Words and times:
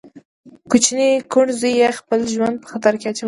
کوچني 0.69 1.09
کوڼ 1.31 1.47
زوی 1.59 1.73
يې 1.81 1.89
خپل 1.99 2.19
ژوند 2.33 2.55
په 2.61 2.67
خطر 2.71 2.93
کې 2.99 3.07
اچولی. 3.09 3.19